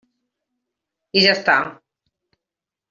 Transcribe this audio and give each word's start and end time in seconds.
I 1.19 1.23
ja 1.27 1.37
està. 1.39 1.59